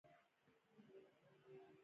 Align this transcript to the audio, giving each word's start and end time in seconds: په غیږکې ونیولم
په 0.73 0.79
غیږکې 0.85 1.21
ونیولم 1.29 1.79